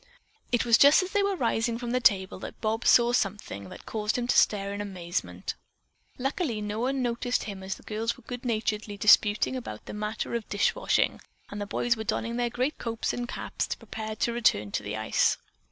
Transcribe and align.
It 0.51 0.65
was 0.65 0.79
just 0.79 1.03
as 1.03 1.11
they 1.11 1.21
were 1.21 1.35
rising 1.35 1.77
from 1.77 1.91
the 1.91 1.99
table 1.99 2.39
that 2.39 2.59
Bob 2.59 2.87
saw 2.87 3.13
something. 3.13 3.69
that 3.69 3.85
caused 3.85 4.17
him 4.17 4.25
to 4.29 4.35
stare 4.35 4.73
in 4.73 4.81
amazement. 4.81 5.53
Luckily 6.17 6.59
no 6.59 6.79
one 6.79 7.03
noticed 7.03 7.43
him 7.43 7.61
as 7.61 7.75
the 7.75 7.83
girls 7.83 8.17
were 8.17 8.23
good 8.23 8.43
naturedly 8.43 8.97
disputing 8.97 9.55
about 9.55 9.85
the 9.85 9.93
matter 9.93 10.33
of 10.33 10.49
dish 10.49 10.73
washing, 10.73 11.21
and 11.51 11.61
the 11.61 11.67
boys 11.67 11.95
were 11.95 12.03
donning 12.03 12.37
their 12.37 12.49
great 12.49 12.79
coats 12.79 13.13
and 13.13 13.27
caps 13.29 13.67
preparing 13.75 14.15
to 14.15 14.33
return 14.33 14.71
to 14.71 14.81
the 14.81 14.97
ice. 14.97 15.37